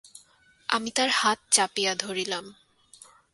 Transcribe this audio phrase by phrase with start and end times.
[0.69, 2.45] আমি তার হাত চাপিয়া ধরিলাম।